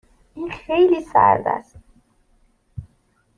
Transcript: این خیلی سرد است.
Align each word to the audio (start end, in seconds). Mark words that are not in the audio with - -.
این 0.33 0.51
خیلی 0.51 1.01
سرد 1.01 1.47
است. 1.47 1.75